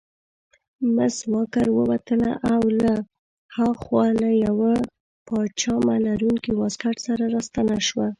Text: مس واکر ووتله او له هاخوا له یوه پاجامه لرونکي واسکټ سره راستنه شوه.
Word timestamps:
مس 0.95 1.15
واکر 1.31 1.67
ووتله 1.73 2.29
او 2.53 2.61
له 2.81 2.93
هاخوا 3.55 4.05
له 4.21 4.29
یوه 4.45 4.73
پاجامه 5.27 5.95
لرونکي 6.05 6.51
واسکټ 6.59 6.95
سره 7.07 7.23
راستنه 7.33 7.77
شوه. 7.87 8.07